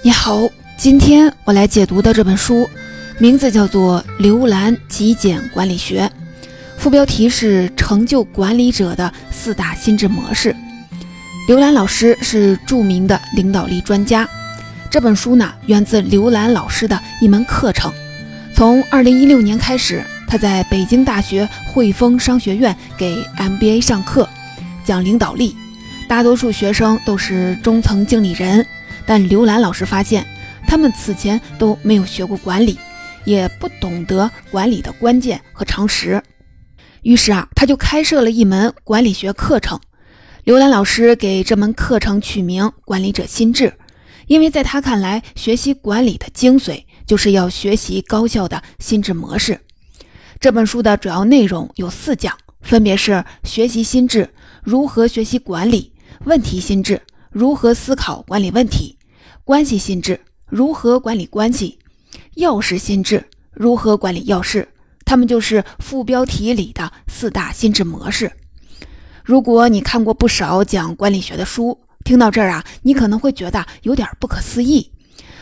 [0.00, 2.70] 你好，今天我来解读的这本书，
[3.18, 6.02] 名字叫做《刘兰极简管理学》，
[6.76, 10.54] 副标题是“成就管理者的四大心智模式”。
[11.48, 14.26] 刘兰老师是著名的领导力专家。
[14.88, 17.92] 这本书呢，源自刘兰老师的一门课程。
[18.54, 24.28] 从2016年开始，他在北京大学汇丰商学院给 MBA 上课，
[24.84, 25.56] 讲领导力。
[26.08, 28.64] 大多数学生都是中层经理人。
[29.08, 30.26] 但刘兰老师发现，
[30.66, 32.78] 他们此前都没有学过管理，
[33.24, 36.22] 也不懂得管理的关键和常识。
[37.00, 39.80] 于是啊，他就开设了一门管理学课程。
[40.44, 43.64] 刘兰老师给这门课程取名《管理者心智》，
[44.26, 49.58] 因为在他看来，学习管理的精髓就是要学习高效的心智模式。
[50.38, 54.28] 这本书的主要内容有四讲，分别是学习心智、
[54.62, 55.94] 如何学习管理、
[56.26, 57.00] 问题心智、
[57.30, 58.97] 如何思考管理问题。
[59.48, 61.78] 关系心智如何管理关系？
[62.36, 64.66] 钥匙心智如何管理钥匙？
[65.06, 68.30] 它们就是副标题里的四大心智模式。
[69.24, 74.92] 如果你看过不少讲管理学的书，听到这儿啊，你可能会觉得有点不可思议。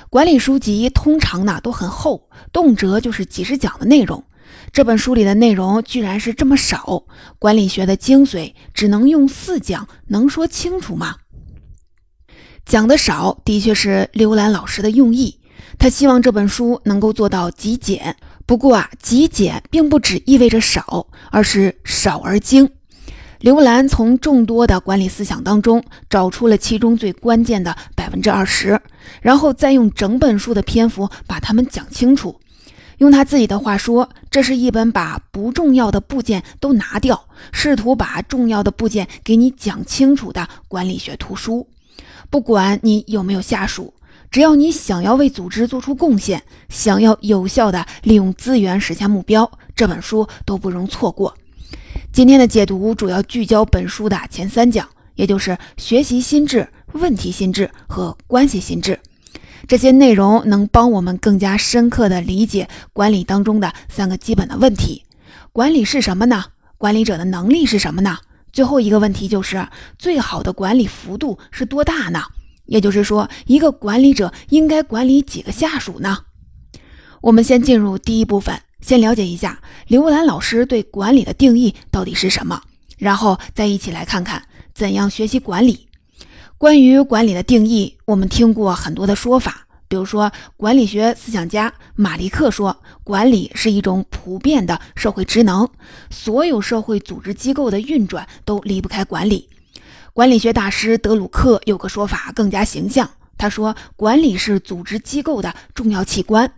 [0.08, 4.22] 管理书籍通常呢都很厚，动辄就是几十讲的内容，
[4.70, 7.02] 这本书里的内容居然是这么少。
[7.40, 11.16] 管理学的精髓只能用四讲能说清楚吗？
[12.66, 15.38] 讲的少，的确是刘兰老师的用意。
[15.78, 18.16] 他希望这本书能够做到极简。
[18.44, 22.68] 不过啊，极简并不只意味着少，而是少而精。
[23.38, 28.80] 刘兰从众多的管理思想当中找出了其中最关键的百分之二十，
[29.20, 32.40] 然后再用整本书的篇幅把它们讲清楚。
[32.98, 41.68] 用他自己的话说，这是一本把不重要的部件都拿掉，试图把重要的部件给你讲清楚的管理学图书。
[42.30, 43.94] 不管你有没有下属，
[44.30, 51.34] 只要你想要为组织做出贡献，想要有效的利用资源实现目标，这本书都不容错过。
[52.12, 58.98] 今天的解读主要聚焦本书的前三讲，也就是学习心智、问题心智和关系心智。
[59.68, 65.04] 这些内容能帮我们更加深刻地理解管理当中的三个基本的问题：
[65.52, 66.44] 管理是什么呢？
[66.78, 68.18] 管理者的能力是什么呢？
[68.56, 69.68] 最后一个问题就是，
[69.98, 72.22] 最好的管理幅度是多大呢？
[72.64, 76.20] 也就是说，一个管理者应该管理几个下属呢？
[77.20, 82.62] 我们先进入第一部分，先了解一下刘兰老师对管理的定义到底是什么，
[82.96, 85.86] 然后再一起来看看怎样学习管理。
[86.56, 89.65] 关于管理的定义，我们听过很多的说法。
[89.88, 95.68] 比如说，管理学思想家马利克说，管理是一种普遍的社会职能，
[96.10, 99.48] 所有社会组织机构的运转都离不开管理。
[100.12, 103.08] 管理学大师德鲁克有个说法更加形象，
[103.38, 106.50] 他说，管理是组织机构的重要器官。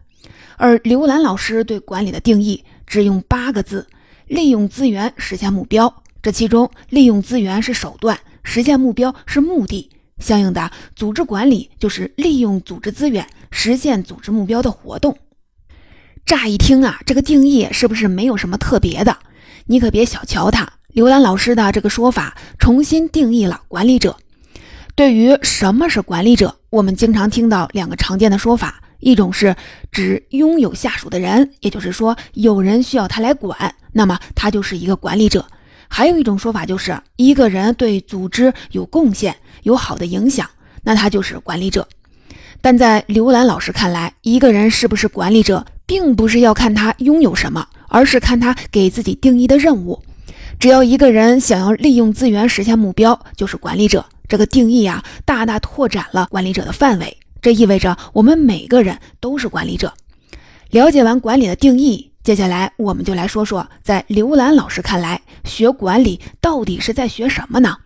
[0.56, 3.87] 而刘兰老师对管理的定义只用八个字：
[4.27, 6.03] 利用资源实现目标。
[6.22, 9.91] 这其中，利用资源是手段，实现目标是目的。
[10.19, 15.17] 相应的，组织管理就是利用组织资源实现组织目标的活动。
[16.27, 19.17] 乍一听啊，这个定义是不是没有什么特别的？
[19.67, 20.69] 你可别小瞧它。
[20.89, 24.17] 刘兰老师的这个说法重新定义了管理者。
[24.95, 29.55] 对于什么是管理者，我们经常听到两个常见的说法：一种是
[29.93, 35.47] 指拥有下属的人，也就是说有人需要他来管，那么他就是一个管理者。
[35.88, 40.49] 还有一种说法就是，一个人对组织有贡献、有好的影响，
[40.82, 41.88] 那他就是管理者。
[42.60, 50.03] 但在刘兰老师看来，一个人是不是管理者，并不是要看他拥有什么，而是看他给自己定义的任务。
[50.59, 54.05] 只要一个人想要利用资源实现目标，就是管理者。
[54.28, 57.16] 这个定义啊，大大拓展了管理者的范围。
[57.41, 59.94] 这意味着我们每个人都是管理者。
[60.70, 62.10] 了解完管理的定义。
[62.28, 67.79] 接下来，我们就来说说，在刘兰老师看来，学管理到底是在学什么呢？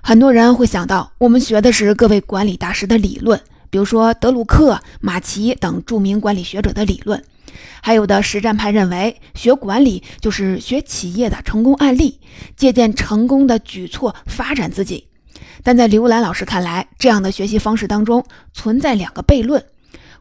[0.00, 3.40] 很多人会想到，我们学的是各位管理大师的理论，
[3.70, 7.18] 比如说德鲁克、马奇等著名管理学者的理论；
[7.80, 12.20] 还有的实战派认为，学管理就是学企业的成功案例，
[12.56, 15.08] 借鉴成功的举措发展自己。
[15.64, 19.64] 但在刘兰老师看来，这样的学习方式当中存在两个悖论：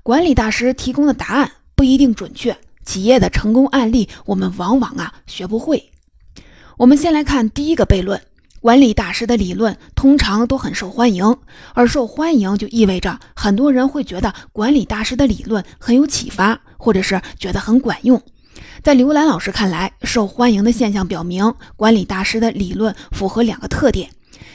[0.02, 2.58] 管理大师提供的答案不一定准确。
[2.86, 5.92] 企业的成功案例，我们往往啊学不会。
[6.78, 8.22] 我们先来看第一个悖论：
[8.60, 11.38] 管理大师的理论通常都很受欢迎，
[11.74, 18.22] 而受欢迎就意味着很多人会觉得管理大师的理论很有启发，或者是觉得很管用。
[18.84, 24.10] 在刘兰老师看来，受欢迎的现象表明，管理大师的理论符合两个特点：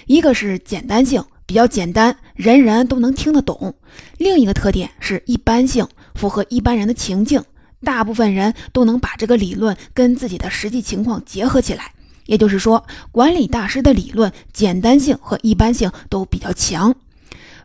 [0.07, 3.73] 一个是简单性，比较简单，人人都能听得懂；
[4.19, 5.87] 另一个特点是一般性，
[6.17, 7.43] 符合一般人的情境，
[7.85, 11.93] 大部分人都能把这个理论跟自己的实际情况结合起来。
[12.27, 16.95] 也就是说，管理大师的理论简单性和一般性都比较强。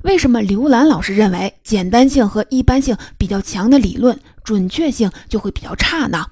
[0.03, 6.25] 为什么刘兰老师认为简单性和一般性比较强的理论准确性就会比较差呢？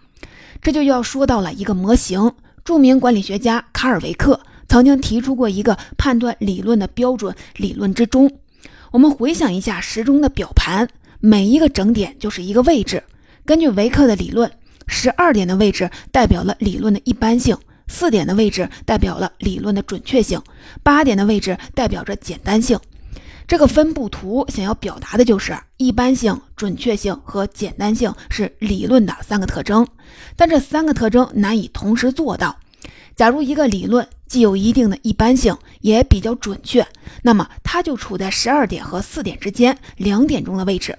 [0.61, 2.33] 这就要说到了一个模型。
[2.63, 8.31] 著名管理学家卡尔维克曾经提出过一个判断理论的标准理论之中。
[8.91, 10.87] 我们回想一下时钟的表盘，
[11.19, 13.03] 每一个整点就是一个位置。
[13.49, 14.51] 根据维克的理论，
[14.85, 17.57] 十二点的位置代表了理论的一般性。
[17.87, 20.39] 四点的位置代表了理论的准确性，
[20.83, 22.79] 八点的位置代表着简单性。
[23.47, 29.87] 这个分布图想要表达的就是一般性、准确性和简单性是理论的三个特征，
[30.35, 32.55] 但这三个特征难以同时做到。
[33.15, 36.85] 假如一个理论既有一定的一般性，也比较准确，
[37.23, 40.95] 那么它就处在十二点和四点之间两点钟的位置。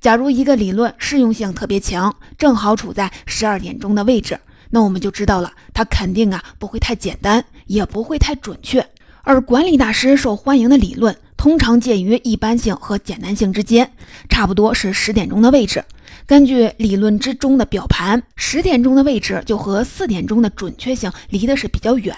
[0.00, 4.38] 假如一个理论适用性特别强，正好处在十二点钟的位置。
[4.70, 8.86] 那我们就知道了，它肯定啊不会太简单，也不会太准确。
[9.22, 13.90] 而管理大师受欢迎的理论，通常介于一般性和简单性之间，
[14.28, 15.84] 差不多是十点钟的位置。
[16.26, 22.14] 根据理论之中的表盘，十点钟的位置就和四点钟的准确性离的是比较远。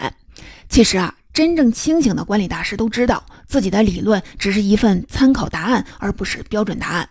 [0.68, 7.08] 其实啊，真正清醒的管理大师都知道，自己的理论只是一份参考答案，而不是标准答案。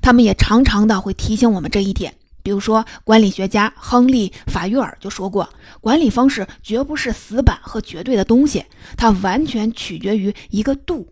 [0.00, 2.14] 他们也常常的会提醒我们这一点。
[2.42, 5.48] 比如说，管理学家亨利·法约尔就说过，
[5.80, 8.64] 管理方式绝不是死板和绝对的东西，
[8.96, 11.06] 它完全取决于一个度。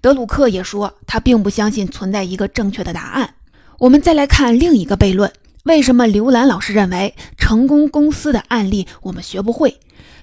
[0.00, 3.34] 德鲁克也说，他并不相信存在一个正确的答案。
[3.78, 5.32] 我们再来看另一个悖论：
[5.64, 9.78] 为什么刘兰老师认为成功公司的案例我们学不会？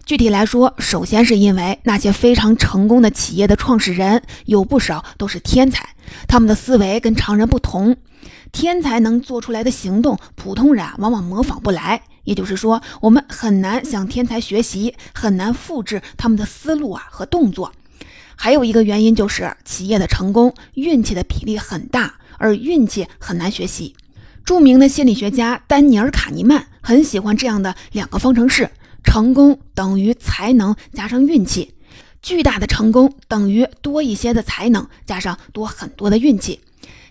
[0.05, 5.87] 具体来说，首先是因为那些非常成功的企业的创始人有不少都是天才，
[6.27, 7.95] 他们的思维跟常人不同。
[8.51, 12.01] 天才能做出来的行动，普通人往往模仿不来。
[12.23, 17.71] 也就是说，我们很难向天才学习，很难复制他们的思路啊和动作。
[18.35, 23.95] 还有一个原因就是，企业的成功运气的比例很大，而运气很难学习。
[24.45, 28.69] 著名的心理学家丹尼尔·卡尼曼很喜欢这样的两个方程式：
[29.03, 31.73] 成功等于才能加上运气，
[32.21, 36.59] 巨大的成功等于多一些的才能加上多很多的运气。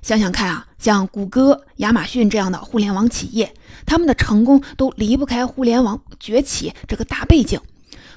[0.01, 3.53] 想想看啊，像谷歌、亚马逊这样的互联网企业，
[3.85, 7.61] 他们的成功都离不开互联网崛起这个大背景。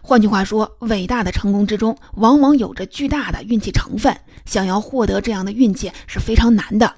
[0.04, 4.16] 换句话说，伟大的成功之中，往往有着巨大的运气成分。
[4.46, 6.96] 想要获得这样的运气是非常难的。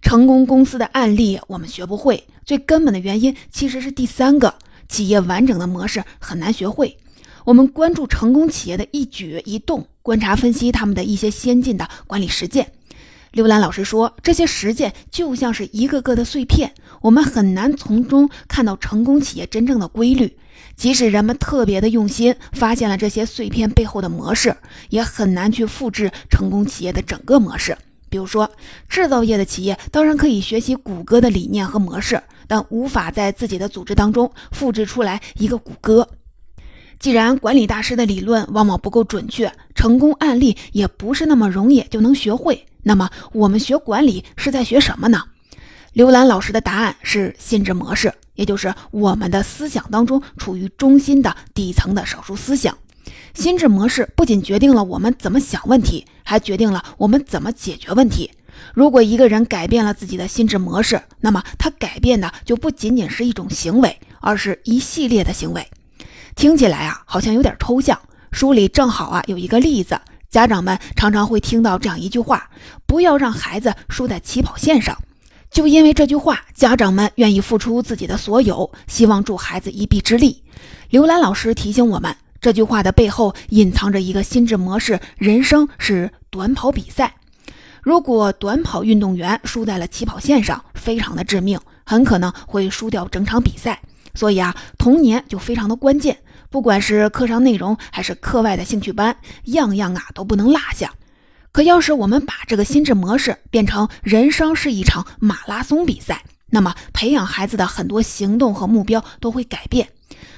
[0.00, 4.54] 成功公司的案例我们学不会，最根本的原因其实是第三个：
[4.88, 6.98] 企业完整的模式很难学会。
[7.48, 12.70] 我们关注成功企业的一举一动，观察分析他们的一些先进的管理实践。
[13.30, 20.36] 刘兰老师说：“这些实践就像是一个个的碎片，我们很难从中看到成功企业真正的规律。
[20.76, 24.54] 即使人们特别的用心，发现了这些碎片背后的模式，
[24.90, 27.74] 也很难去复制成功企业的整个模式。
[28.10, 28.50] 比如说，
[28.90, 36.06] 制造业的企业当然可以学习谷歌的理念和模式，但无法在自己的组织当中复制出来一个谷歌。
[36.98, 45.22] 既然管理大师的理论往往不够准确，成功案例也不是那么容易就能学会。”那么我们学管理是在学什么呢？
[45.92, 52.76] 刘兰老师的答案是心智模式，也就是我们的思想当中处于中心的底层的少数思想。
[53.34, 58.30] 心智模式不仅决定了我们怎么想问题，还决定了我们怎么解决问题。
[58.74, 65.66] 如果一个人改变了自己的心智模式，那么他改变的就不仅仅是一种行为，而是一系列的行为。
[66.38, 67.98] 听起来啊，好像有点抽象。
[68.30, 70.00] 书里正好啊有一个例子。
[70.30, 72.48] 家长们常常会听到这样一句话
[72.86, 74.96] ：“不要让孩子输在起跑线上。”
[75.50, 80.44] 就因为这句话，家长们愿意付出自己的所有，希望助孩子一臂之力。
[80.90, 87.16] 刘兰老师提醒我们，这句话的背后隐藏着一个心智模式：人生是短跑比赛。
[87.82, 93.80] 如果短跑运动员输在了起跑线上，非常的致命，很可能会输掉整场比赛。
[94.14, 96.18] 所以啊，童年就非常的关键。
[96.50, 100.94] 不管是课上内容还是课外的兴趣班，样样啊都不能落下。
[101.52, 109.88] 可要是我们把这个心智模式变成人生是一场马拉松比赛，那么培养孩子的很多行动和目标都会改变。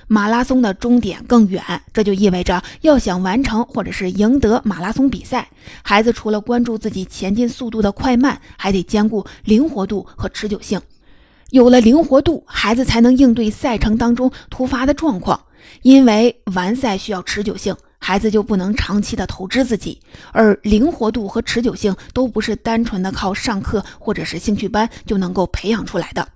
[0.09, 1.63] 马拉松的终点更远，
[1.93, 5.49] 这就意味着要想完成或者是赢得马拉松比赛，
[5.83, 10.81] 孩子除了关注自己前进速度的快慢，还得兼顾灵活度和持久性。
[11.51, 15.41] 有了灵活度，孩子才能应对赛程当中突发的状况。
[15.83, 20.01] 因为完赛需要持久性，孩子就不能长期的透支自己，
[20.33, 26.27] 而灵活度和持久性都不是单纯的靠上课或者是兴趣班就能够培养出来的。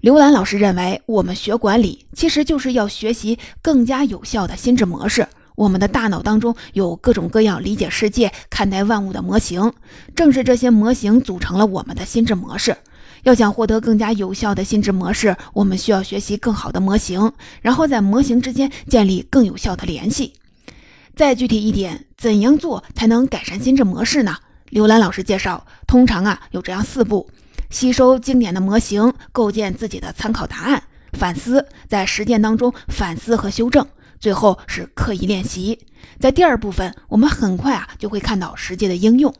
[0.00, 5.26] 刘兰老师认为，我们学管理其实就是要学习更加有效的心智模式。
[5.56, 9.70] 我们的大脑当中有各种各样理解世界、看待万物的模型，
[10.16, 12.74] 正是这些模型组成了我们的心智模式。
[13.24, 20.34] 要想获得更加有效的心智模式，我们需要学习更好的模型，然后在模型之间建立更有效的联系。
[21.14, 24.36] 再具体一点，怎样做才能改善心智模式呢？
[24.70, 27.28] 刘兰老师介绍，通常啊有这样四步：
[27.70, 33.86] 吸收经典的模型，构建自己的参考答案，反思，在实践当中反思和修正。
[34.18, 35.78] 最后是刻意练习，
[36.18, 39.34] 在第二部分，我们很快啊就会看到实际的应用。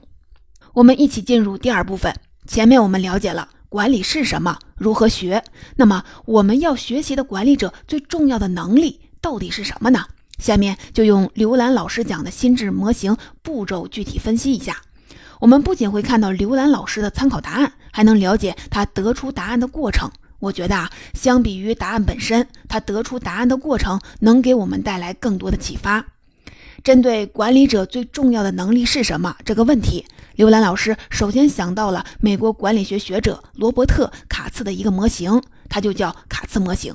[0.72, 2.14] 我们一起进入第二部分。
[2.46, 5.44] 前面我们了解了管理是什么，如何学，
[5.76, 10.04] 那么我们要学习的管理者最重要的能力到底是什么呢？
[10.38, 14.76] 下面就用刘兰老师讲的心智模型步骤具体分析一下。
[15.38, 20.10] 我们不仅会看到刘兰老师的参考答案，还能了解他得出答案的过程。
[20.40, 26.04] 我觉得啊，相比于答案本身，他得出答案的过程能给我们带来更多的启发。
[26.82, 30.04] 针对管理者最重要的能力是什么这个问题，
[30.40, 36.94] 刘兰老师首先想到了美国管理学学者罗伯特·卡茨的一个模型，它就叫卡茨模型。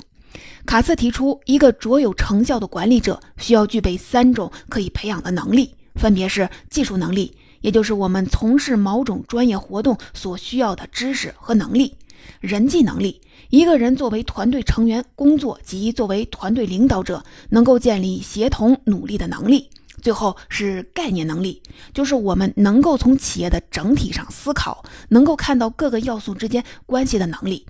[0.66, 11.92] 卡茨提出，一个卓有成效的管理者需要具备三种可以培养的能力，分别是技术能力，也就是我们从事某种专业活动所需要的知识和能力；
[12.40, 13.22] 人际能力。
[13.52, 19.70] 一个人作为团队成员工作及作为团队领导者，能够建立协同努力的能力。
[20.06, 27.66] 最后是概念能力，就是我们能够从企业的整体上思考，能够看到各个要素之间关系的能力。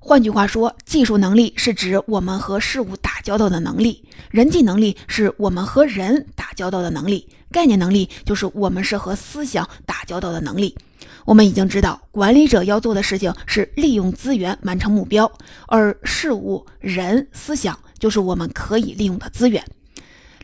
[0.00, 10.76] 换句话说，技术能力是指我们和事物打交道的能力，人际能力是我们和人打交道的能力，概念能力就是我们是和思想打交道的能力。
[11.24, 15.30] 我们已经知道，管理者要做的事情是利用资源完成目标，
[15.68, 19.64] 而事物、人、思想就是我们可以利用的资源。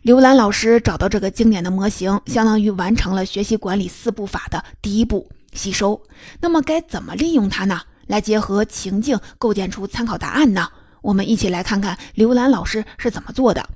[0.05, 6.03] 刘兰老师找到这个经典的模型，相当于完成了学习管理四步法的第一步——吸收。
[6.43, 7.81] 那么该怎么利用它呢？
[8.07, 10.69] 来结合情境构建出参考答案呢？
[11.01, 13.67] 我们一起来看看刘兰老师是怎么做的。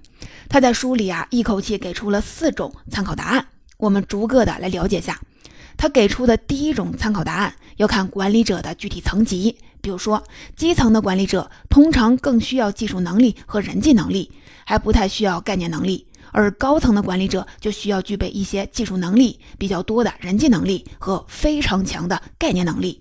[0.50, 3.46] 他在书里啊，一口气给出了四种参考答案，
[3.78, 5.18] 我们逐个的来了解下。
[5.78, 10.22] 他给出的第一种参考答案要看管理者的具体层级，比如说
[10.54, 14.30] 基层的管理者通常更需要技术能力和人际能力，
[14.66, 23.00] 还不太需要概念能力；而高层的管理者就需要具备一些技术能力比较多的人际能力和非常强的概念能力。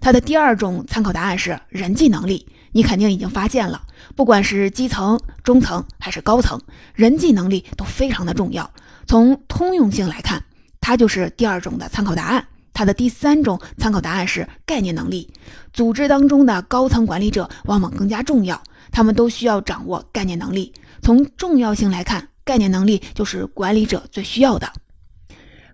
[0.00, 3.82] 他的第二种参考答案是人际能力，你肯定已经发现了，
[4.16, 6.60] 不管是基层、中层还是高层，
[6.94, 8.70] 人际能力都非常的重要。
[9.06, 10.42] 从通用性来看。
[10.80, 12.46] 它就是第二种的参考答案。
[12.72, 15.30] 它的第三种参考答案是概念能力。
[15.70, 20.72] 组织当中的高层管理者往往更加重要，他们都需要掌握概念能力。
[21.02, 24.72] 从重要性来看，概念能力就是管理者最需要的。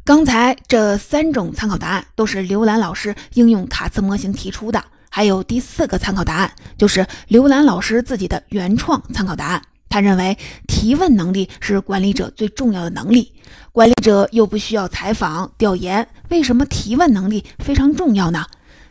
[0.02, 4.83] 刚才这三种参考答案都是刘兰老师应用卡茨模型提出的。
[5.09, 9.62] 还有第四个参考答案，就是刘兰老师自己的原创参考答案。
[9.88, 13.33] 他认为提问能力是管理者最重要的能力。
[13.71, 18.45] 管理者又不需要采访调研，为什么提问能力非常重要呢？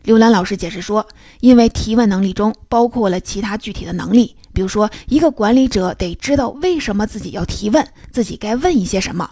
[0.04, 1.06] 刘兰老师解释说，
[1.42, 9.30] 因为提问能力中包括了其他具体的能力，比如说，一个管理者得知道为什么自己要提问，自己该问一些什么，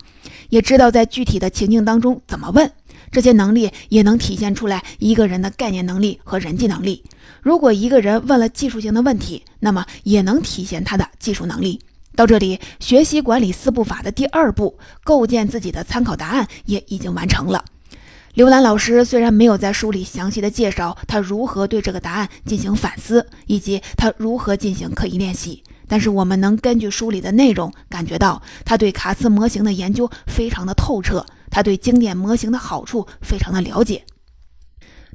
[0.50, 2.70] 也知道在具体的情境当中怎么问。
[3.12, 7.04] 这些能力也能体现出来一个人的概念能力和人际能力。
[7.42, 11.80] 如果一个人问了技术性的问题，那么也能体现他的技术能力。
[12.16, 17.64] 到这里，学习管理四步法的第二步，构建自己的参考答案也已经完成了。
[18.34, 34.06] 刘兰老师虽然没有在书里详细的介绍他如何对这个答案进行反思，以及他如何进行刻意练习，但是我们能根据书里的内容感觉到，他对卡茨模型的研究非常的透彻，他对经典模型的好处非常的了解。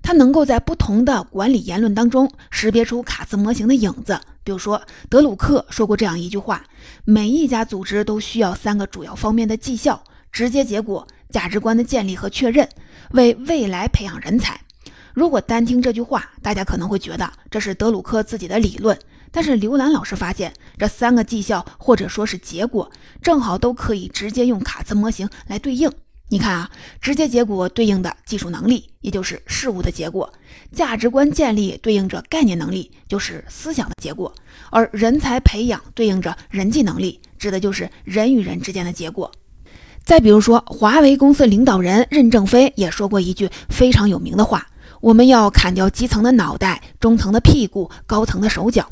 [0.03, 4.21] 他能够在不同的管理言论当中识别出卡茨模型的影子。
[4.45, 6.63] 比如说，德鲁克说过这样一句话：
[7.05, 12.69] 每一家组织都需要三个主要方面的绩效、直接结果、价值观的建立和确认，
[13.13, 14.61] 为未来培养人才。
[15.15, 18.99] 如果单听这句话，大家可能会觉得这是德鲁克自己的理论。
[19.33, 22.91] 但是刘兰老师发现，这三个绩效或者说是结果，
[23.23, 25.91] 正好都可以直接用卡兹模型来对应。
[26.29, 26.71] 你看啊，
[27.01, 30.29] 直接结果对应的技术能力，也就是事物的结果；
[30.73, 34.33] 价值观建立对应着概念能力，就是思想的结果；
[34.71, 39.31] 而人才培养对应着人际能力，指的就是人与人之间的结果。
[40.07, 44.65] 再比如说，华为公司领导人任正非也说过一句非常有名的话
[45.03, 48.89] ：“我们要砍掉基层的脑袋，中层的屁股，高层的手脚。”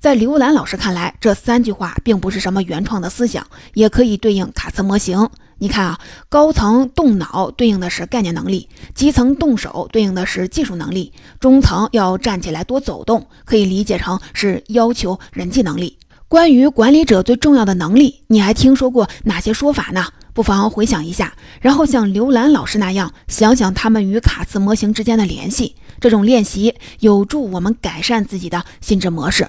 [0.00, 5.30] 在刘兰老师看来，这三句话并不是什么原创的思想，也可以对应卡茨模型。
[5.58, 15.96] 你看啊，高层动脑对应的是概念能力，基层动手对应的是技术能力，中层要站起来多走动，可以理解成是要求人际能力。
[16.26, 20.06] 关于管理者最重要的能力，你还听说过哪些说法呢？
[20.38, 25.74] 不妨回想一下，然后像刘兰老师那样想想他们与卡茨模型之间的联系。
[26.00, 29.48] 这种练习有助我们改善自己的心智模式。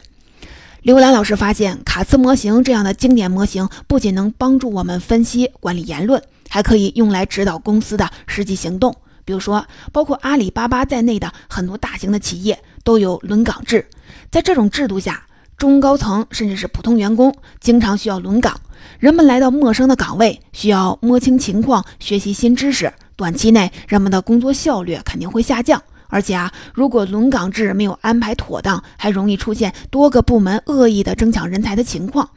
[0.81, 6.19] 刘兰老师发现，卡茨模型这样的经典模型不仅能帮助我们分析管理言论，
[6.49, 8.95] 还可以用来指导公司的实际行动。
[9.23, 13.87] 比如说，包括阿里巴巴在内的很多大型的企业都有轮岗制，
[14.31, 15.23] 在这种制度下，
[15.59, 18.57] 中高层甚至是普通员工经常需要轮岗。
[18.97, 22.91] 人们来到陌生的岗位，需要摸清情况、学习新知识。
[23.17, 25.83] 短期内，人们的工作效率肯定会下降。
[26.07, 32.29] 而且啊，如果轮岗制没有安排妥当，还容易出现多个部门恶意的争抢人才的情况。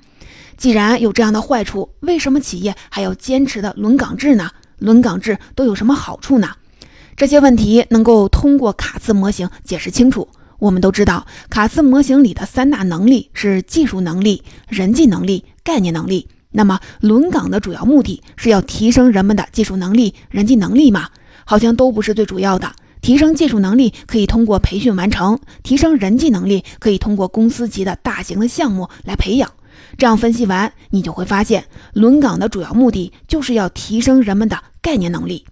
[0.57, 4.51] 既然有这样的坏处，为什么企业还要坚持的轮岗制呢？
[4.79, 6.51] 轮岗制都有什么好处呢？
[7.17, 10.27] 这些问题能够通过卡茨模型解释清楚。
[10.63, 15.45] 我们都知道，卡斯模型里的三大能力是技术能力、人际能力。
[15.65, 21.09] 概念能力，那么轮岗的主要目的是要提升人们的技术能力、人际能力吗？
[21.45, 22.71] 好像都不是最主要的。
[23.01, 29.51] 提升技术能力可以通过培训完成，提升人际能力可以通过公司级的大型的项目来培养。
[29.99, 35.45] 这样分析完，你就会发现，轮岗的主要目的就是要提升人们的概念能力。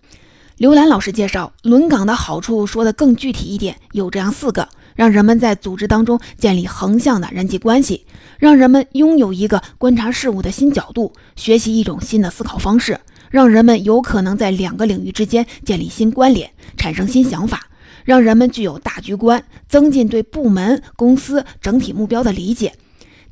[0.57, 4.69] 刘兰老师介绍轮岗的好处，说的更具体一点，有这样四个。
[5.00, 8.04] 让人们在组织当中建立横向的人际关系，
[8.38, 17.62] 让人们拥有一个观察事物的新角度，学习一种新的思考方式，让人们有可能在两个领域之间建立新关联，产生新想法，
[18.05, 22.74] 让人们具有大局观，增进对部门、公司整体目标的理解。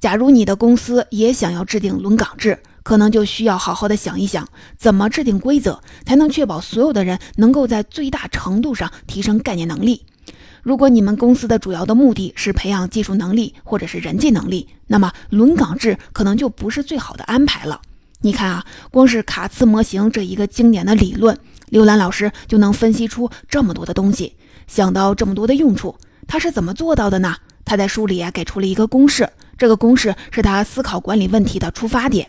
[0.01, 10.07] 假如你的公司也想要制定轮岗制，可能就需要好好的想一想，怎么制定规则，才能确保所有的人能够在最大程度上提升概念能力。
[10.63, 17.81] 如果你们公司的主要的目的是培养技术能力或者是人际能力，那么轮岗制可能就不是最好的安排了。
[18.21, 24.35] 你看啊，光是卡茨模型这一个经典的理论，刘兰老师就能分析出这么多的东西，
[24.67, 25.95] 想到这么多的用处。
[26.27, 27.37] 他是怎么做到的呢？
[27.65, 32.27] 他在书里啊给出了一个公式，这个公式是他思考管理问题的出发点。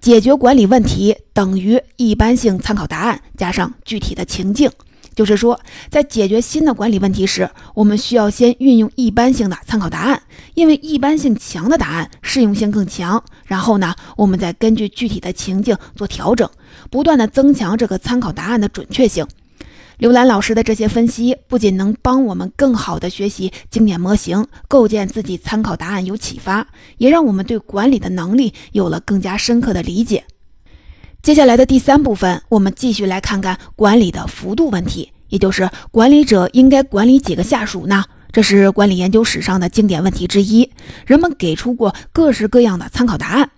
[0.00, 4.70] 解决管理问题等于一般性参考答案加上具体的情境。
[5.14, 5.58] 就是说，
[5.90, 10.22] 在解决新的管理问题时，我们需要先运用一般性的参考答案，
[10.54, 13.22] 因为一般性强的答案适用性更强。
[13.44, 16.48] 然后呢，我们再根据具体的情境做调整，
[16.90, 19.26] 不断的增强这个参考答案的准确性。
[19.98, 30.24] 刘兰老师的这些分析，不仅能帮我们更好的学习经典模型，构建自己参考答案有启发，也让我们对管理的能力有了更加深刻的理解。
[31.22, 38.02] 接下来的第三部分，我们继续来看看管理的幅度问题，也就是管理者应该管理几个下属呢？
[38.32, 40.70] 这是管理研究史上的经典问题之一，
[41.04, 43.50] 人们给出过各式各样的参考答案。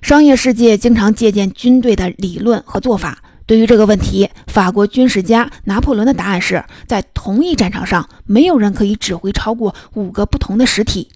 [0.00, 3.18] 商业世界经常借鉴军队的理论和做法。
[3.44, 11.10] 对于这个问题，法国军事家拿破仑的答案是在同一战场上，没有人可以指挥超过五个不同的实体。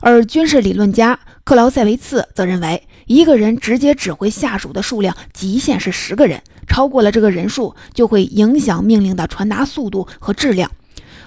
[0.00, 2.84] 而军事理论家克劳塞维茨则认为。
[3.06, 10.70] 一个人直接指挥下属的数量极限是十个人，超过了这个人数就会影响命令的传达速度和质量。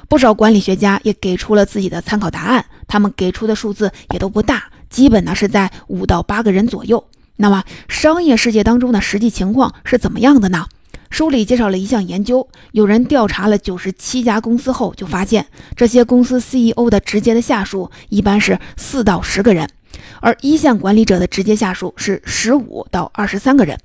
[0.07, 7.05] 不少管理学家也给出了自己的参考答案，他们给出的数字也都不大，基本呢是在五到八个人左右。
[7.35, 10.65] 那么商业世界当中的实际情况是怎么样的呢？
[11.09, 19.69] 书里介绍了一项研究，有人调查了九十七家公司后，就发现这些公司 CEO 的直接的下属一般是四到十个人。
[20.21, 23.79] 而一线管理者的直接下属是十五到二十三个人，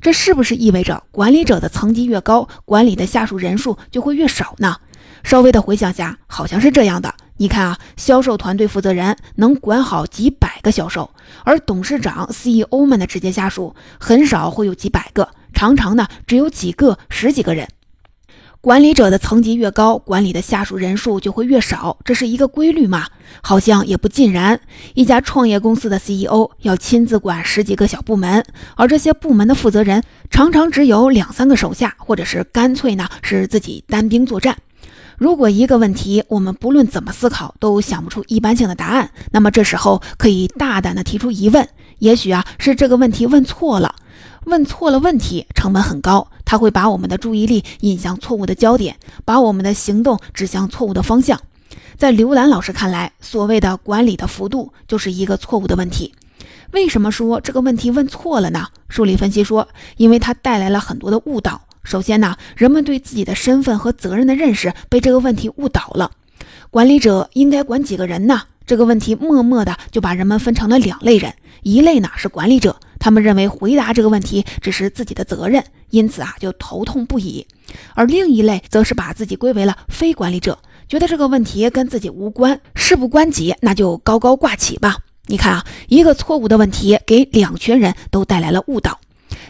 [0.00, 4.76] 这是不是意味着管理者的层级越高，管理的下属人数就会越少呢？
[5.22, 7.14] 稍微的回想下，好像是这样的。
[7.38, 11.10] 你看啊，销售团队负责人能管好几百个销售，
[11.44, 17.68] 而董事长、CEO 们的直接下属很少会有几百个，常常呢只有几个、十几个人。
[18.64, 23.06] 管理者的层级越高，管理的下属人数就会越少，这是一个规律吗？
[23.42, 24.58] 好像也不尽然。
[24.94, 28.42] 一家创业公司的 CEO 要亲自管十几个小部门，
[28.74, 34.56] 而这些部门的负责人常常只有两三个手下，或者是干脆呢是自己单兵作战。
[35.18, 43.94] 如果一个问题我们不论怎么思考都想不出一般性的答案，那么这时候可以大胆的提出疑问，也许啊是这个问题问错了。
[44.46, 51.40] 问错了问题，成本很高，它会把我们的注意力引向错误的焦点，把我们的行动指向错误的方向。
[51.96, 56.12] 在刘兰老师看来，所谓的管理的幅度就是一个错误的问题。
[56.72, 58.66] 为什么说这个问题问错了呢？
[58.88, 61.62] 书里分析说，因为它带来了很多的误导。
[61.84, 66.10] 首先呢，人们对自己的身份和责任的认识被这个问题误导了。
[66.70, 68.42] 管理者应该管几个人呢？
[68.66, 77.44] 这个问题默默的就把人们分成了两类人，一类呢是管理者，他们认为回答这个问题只是自己的责任，因此啊就头痛不已；
[77.92, 84.96] 而另一类则是把自己归为了非管理者，觉得这个问题跟自己无关，事不关己，那就高高挂起吧。
[85.26, 88.98] 你看啊，一个错误的问题给两群人都带来了误导。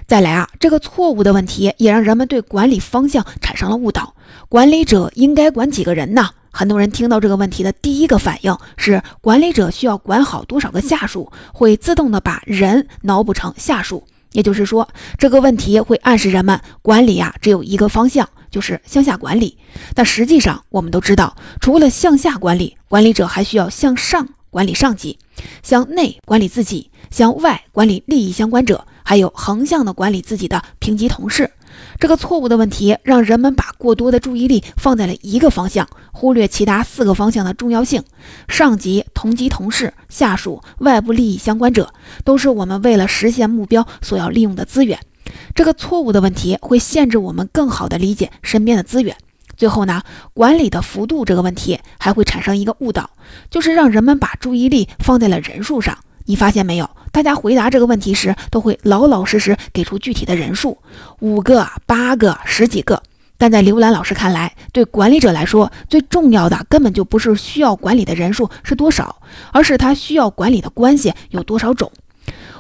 [0.09, 4.17] 再来啊，这个错误的问题也让人们对管理方向产生了误导。
[4.49, 6.31] 管理者应该管几个人呢？
[6.57, 14.05] 很多人听到这个问题的第一个反应是，管理者需要管好多少个下属，会自动的把人脑补成下属。
[14.31, 14.89] 也就是说，
[15.19, 19.59] 这个问题会暗示人们，管理啊只有一个方向，就是向下管理。
[19.95, 25.19] 但实际上，我们都知道，除了向下管理，管理者还需要向上管理上级，
[25.65, 31.51] 向内管理自己，向外管理利益相关者，还有横向的管理自己的平级同事。
[31.99, 38.03] 这个错误的问题让人们把过多的注意力放在了一个方向，忽略其他四个方向的重要性。
[38.49, 41.93] 上级、同级同事、下属、外部利益相关者，
[42.25, 44.99] 都是我们为了实现目标所要利用的资源。
[45.55, 49.17] 这个错误的问题会限制我们更好地理解身边的资源。
[49.57, 53.11] 最后呢，管理的幅度这个问题还会产生一个误导，
[53.51, 55.97] 就是让人们把注意力放在了人数上。
[56.27, 56.89] 你发现没有？
[57.13, 60.79] 大家回答这个问题时，都会老老实实给出具体的人数，
[61.21, 63.03] 五个、八个、十几个。
[63.37, 69.21] 但在刘兰老师看来，对管理者来说，最重要的根本就不是需要管理的人数是多少，
[69.53, 71.91] 而是他需要管理的关系有多少种。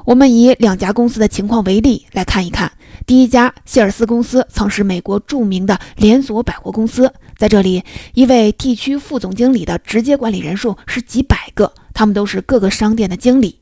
[0.04, 2.70] 我们以两家公司的情况为例来看一看。
[3.06, 7.82] 第一家谢尔斯公司曾是美国著名的连锁百货公司，在这里，
[8.14, 11.72] 一位地区副总经理的直接管理人数是几百个。
[11.96, 13.60] 他们都是各个商店的经理，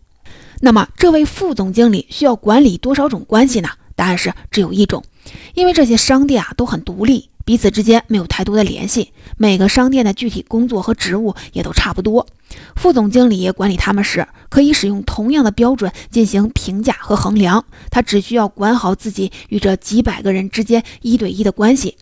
[0.61, 3.69] 那么这位副总经理需要管理多少种关系呢？
[3.95, 5.05] 答案是只有一种，
[5.53, 12.27] 因为这些商店啊都很独立，彼此之间没有太多的联系，每个商店的具体工作和职务也都差不多。
[12.75, 21.99] 副总经理管理他们时，可以使用同样的标准进行评价和衡量，他只需要管好自己与这几百个人之间一对一的关系。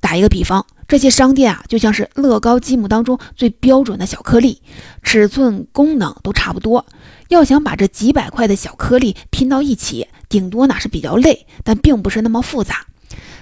[0.00, 0.64] 打一个比方。
[0.86, 4.60] 这些商店啊，就像是乐高积木当中最标准的小颗粒，
[5.02, 6.86] 尺寸、功能都差不多。
[7.28, 12.86] 要想把这几百块的小颗粒拼到一起，顶多呢是比较累，但并不是那么复杂。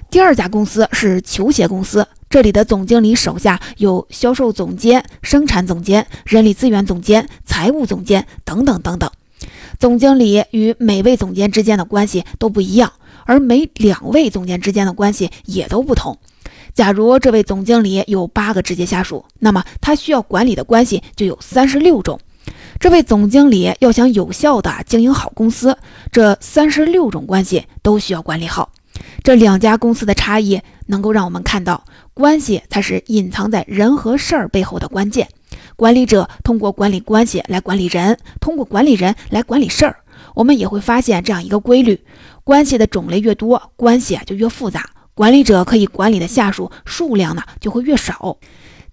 [0.09, 9.11] 第二家公司是球鞋公司，这里的总经理手下有销售总监、生产总监、人力资源总监、财务总监等等等等。
[9.81, 12.93] 总经理与每位总监之间的关系都不一样，
[13.25, 16.19] 而每两位总监之间的关系也都不同。
[16.75, 22.19] 假如这位总经理有八个直接下属，那么他需要管理的关系就有三十六种。
[22.81, 25.77] 这位总经理要想有效的经营好公司，
[26.11, 28.73] 这三十六种关系都需要管理好。
[29.23, 35.29] 这两家公司的差异，能够让我们看到，关系才是隐藏在人和事儿背后的关键。
[35.77, 39.97] 管理者通过管理关系来管理人，通过管理人来管理事儿。
[40.35, 42.03] 我们也会发现这样一个规律：
[42.43, 44.85] 关系的种类越多，关系就越复杂。
[45.15, 48.39] 管理者可以管理的下属数量呢就会越少。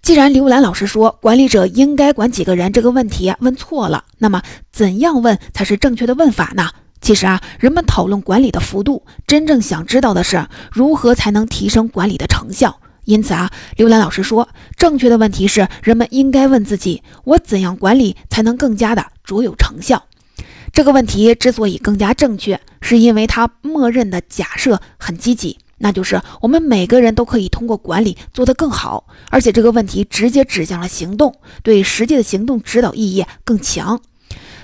[0.02, 6.70] 既然刘兰老师说管理者应该管几个人这个问题问错了，那么怎样问才是正确的问法呢？
[7.02, 12.80] 其实啊，人们讨论管理的幅度，真正想知道的是如何才能提升管理的成效。
[13.06, 20.04] 因此啊，刘兰老师说，正确的问题是人们应该问自己：我怎样管理才能更加的卓有成效？
[20.72, 25.58] 这个问题之所以更加正确，是因为它默认的假设很积极。
[25.80, 34.02] 那就是我们每个人都可以通过管理做得更好，而且这个问题直接指向了行动，对实际的行动指导意义更强。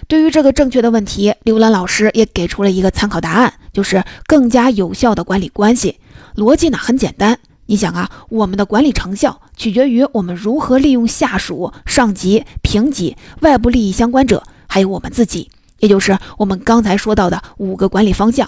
[0.07, 5.99] 对于这个正确的问题，刘兰老师也给出了一个参考答案，就是更加有效的管理关系。
[6.35, 15.49] 逻辑呢很简单，你想啊，我们的管理成效取决于我们如何利用下属、上级、平级、外部利益相关者，还有我们自己，
[15.79, 18.47] 也就是我们刚才说到的五个管理方向。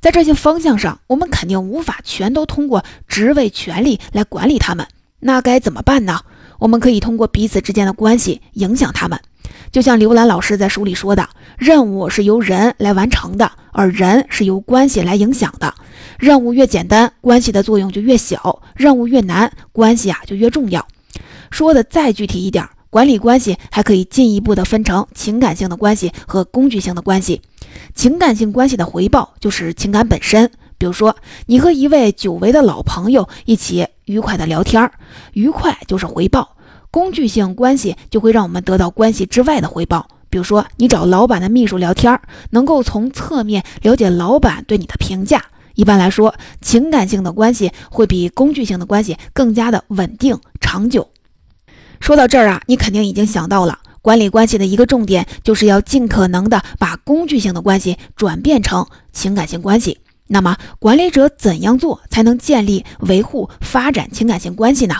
[0.00, 4.86] 在这些方向上，我们肯定无法全都通过职位权力来管理他们。
[5.20, 6.20] 那该怎么办呢？
[6.58, 9.18] 我们可以通过彼此之间的关系影响他们。
[9.72, 15.72] 就像刘兰老师在书里说的，任务是由人来完成的，而人是由关系来影响的。
[16.18, 20.86] 任务越简单，关系的作用就越小；任务越难，关系啊就越重要。
[21.50, 27.40] 说的再具体一点，管理关系还可以进一步的分成情感性的关系和工具性的关系。
[27.94, 34.92] 情感性关系的回报就是情感本身，比如说你和一位久违的老朋友一起愉快的聊天儿，
[35.34, 36.56] 愉快就是回报。
[36.90, 45.44] 工具性关系就会让我们得到关系之外的回报，比如说你找老板的秘书聊天儿，能够从侧面了解老板对你的评价。
[45.74, 51.08] 一般来说，情感性的关系会比工具性的关系更加的稳定长久。
[52.00, 59.98] 说到这儿啊，你肯定已经想到了，管理关系的一个重点就是要尽可能的把工具性的关系转变成情感性关系。
[60.26, 64.96] 那么，管理者怎样做才能建立、维护、发展情感性关系呢？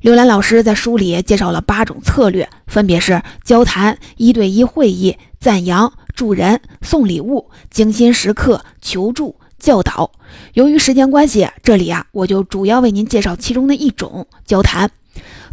[0.00, 9.36] 刘兰老师在书里介绍了八种策略，分别是交谈、一对一会议、赞扬、助人、送礼物、精心时刻、求助。
[9.58, 10.12] 教导。
[10.52, 14.90] 由于时间关系，这里啊，我就主要为您介绍其中的一种交谈。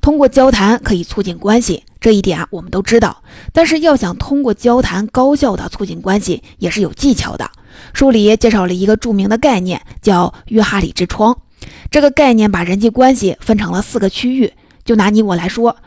[0.04, 3.24] 通过交谈可以促进关系，这一点啊，我们都知道。
[3.54, 7.50] 但是要想通过交谈高效的促进关系，也是有技巧的。
[7.94, 11.38] 书里介绍了一个著名的概念，叫约哈里之窗。
[11.89, 14.52] 这个概念把人际关系分成了四个区域。
[14.84, 15.78] 就拿你我来说，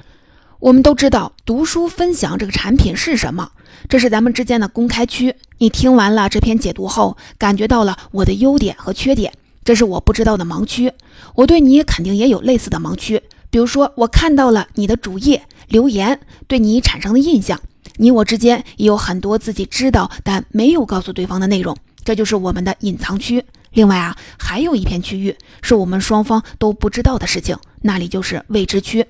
[0.60, 3.50] 我们都知道读书分享这个产品是什么。
[3.86, 5.34] 这是咱们之间的公开区。
[5.58, 10.90] 你听完了这篇解读后，感觉到了我的优点和缺点，这是我不知道的盲区。
[11.34, 13.22] 我对你肯定也有类似的盲区。
[13.50, 17.60] 比如说，我看到了你的主页留言，对你产生的印象。
[17.96, 23.42] 你我之间也有很多自己知道但没有告诉对方的内容，这就是我们的隐藏区。
[23.72, 29.06] 另外啊，还有一片区域是我们双方都不知道的事情，那里就是未知区。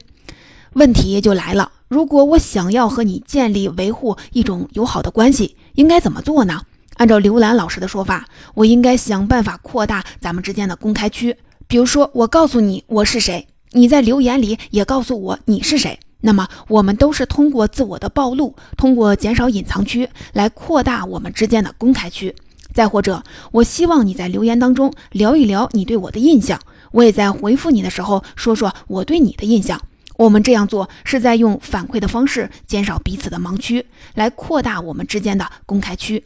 [0.74, 1.72] 问题就来了。
[1.88, 6.62] 如果我想要和你建立、维护一种友好的关系，应该怎么做呢？
[6.94, 11.36] 按照刘兰老师的说法，我应该想办法扩大咱们之间的公开区。
[11.66, 13.46] 比如说，我告诉你我是谁，
[13.76, 15.98] 你在留言里也告诉我你是谁。
[16.22, 22.34] 那么，我们都是通过自我的暴露，通过减少隐藏区来扩大我们之间的公开区。
[22.72, 26.58] 再或者，我希望你在留言当中聊一聊你对我的印象，
[26.90, 29.78] 我也在回复你的时候说说我对你的印象。
[30.16, 33.84] 我们这样做是在用反馈的方式减少彼此的盲区，
[34.14, 36.24] 来扩大我们之间的公开区。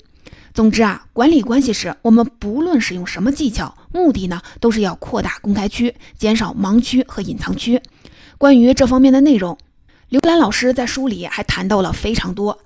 [0.54, 7.80] 总之啊，管理关系时，我们不论使用什么技巧，目的呢都是要扩大公开区，减少盲区和隐藏区。
[8.38, 9.58] 关于这方面的内容，
[10.08, 12.58] 刘兰老师在书里还谈到了非常多。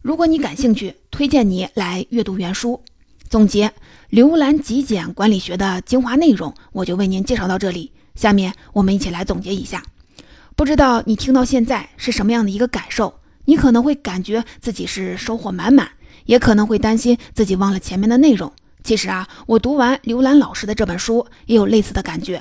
[0.00, 2.82] 如果你感兴趣，推荐你来阅读原书。
[3.28, 3.72] 总结
[4.10, 7.92] 刘兰极简管理学的精华内容，我就为您介绍到这里。
[8.14, 9.82] 下面我们一起来总结一下。
[10.54, 13.20] 不知道你听到现在是什么样的一个感受？
[13.44, 15.88] 你可能会感觉自己是收获满满，
[16.26, 18.52] 也可能会担心自己忘了前面的内容。
[18.82, 22.40] 其实啊，我读完刘兰老师的这本书，也有类似的感觉，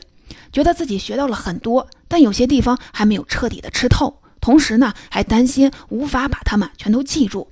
[0.52, 4.18] 觉得自己学到了很多，但有些地方还没有彻底的吃透。
[4.40, 7.48] 同时呢，还担心无法把它们全都记住。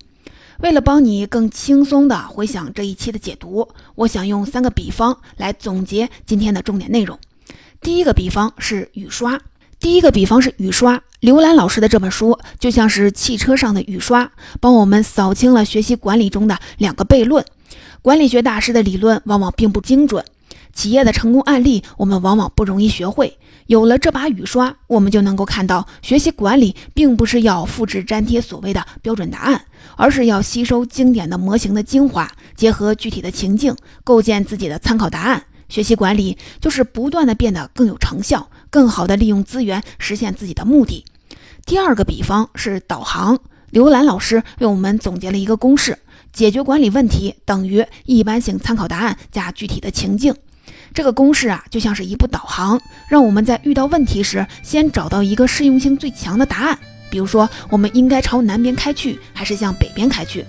[0.59, 7.17] 为了帮你更轻松地回想这一期的解读，我想用三个比方来总结今天的重点内容。
[7.79, 9.39] 第一个比方是雨刷。
[9.79, 17.45] 第一个比方是雨刷，刘兰老师的这本书就像是汽车上的雨刷，帮我们扫清了学习管理中的两个悖论。
[18.01, 20.23] 管理学大师的理论往往并不精准，
[20.73, 23.37] 企业的成功案例我们往往不容易学会。
[23.67, 29.65] 有了这把雨刷，我们就能够看到，学习管理并不是要复制粘贴所谓的标准答案，
[29.97, 35.43] 而是要吸收经典的模型的精华，结合具体的情境，构建自己的参考答案。
[35.67, 38.49] 学习管理就是不断的变得更有成效。
[38.71, 41.03] 更好地利用资源，实现自己的目的。
[41.65, 43.39] 第二个比方是导航。
[43.71, 45.97] 刘兰老师为我们总结了一个公式：
[46.33, 50.33] 解决管理问题等于一般性参考答案加具体的情境。
[50.93, 56.77] 这个公式啊，就像是一部导航，让我们在遇到问题时，先找到一个适用性最强的答案。
[57.11, 60.43] 比如说，我们应该朝南边开去，还是向北边开去？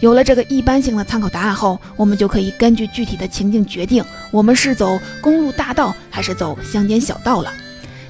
[0.00, 7.50] 有了这个一般性的参考答案后，我们就可以根据具体的情境决定，我们是走公路大道，还是走乡间小道了。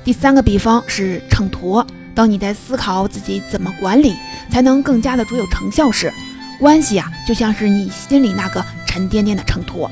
[0.03, 1.87] 第三个比方是秤砣。
[2.17, 4.17] 当你在思考自己怎么管理
[4.51, 6.11] 才能更加的卓有成效时，
[6.59, 9.91] 关系啊就像是你心里那个沉甸甸的秤砣。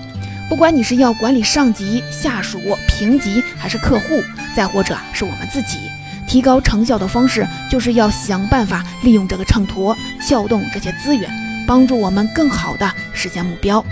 [0.49, 2.59] 不管你是要管理上级、下属、
[2.89, 4.23] 评级，还是客户，
[4.57, 5.79] 再或者是我们自己，
[6.27, 9.95] 提高成效的方式就是要想办法利用这个秤砣，
[10.27, 11.31] 撬动这些资源，
[11.67, 13.85] 帮助我们更好的实现目标。